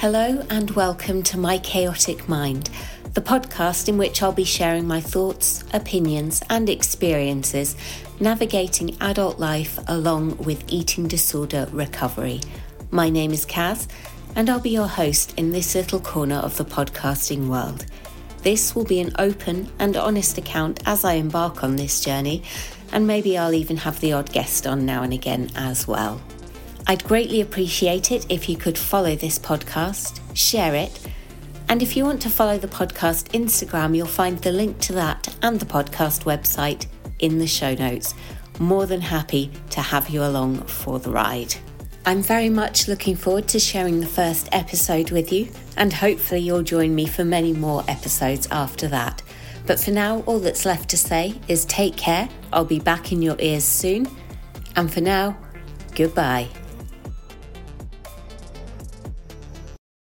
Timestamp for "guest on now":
24.32-25.02